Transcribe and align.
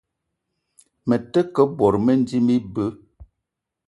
Me 1.07 1.15
te 1.31 1.41
ke 1.53 1.63
bot 1.77 1.95
mendim 2.05 2.47
ibeu. 2.57 2.93